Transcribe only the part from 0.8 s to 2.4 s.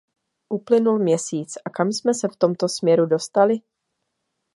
měsíc, a kam jsme se v